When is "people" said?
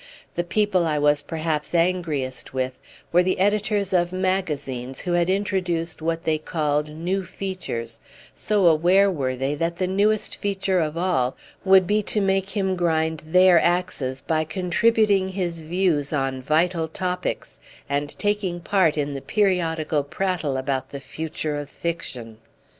0.43-0.87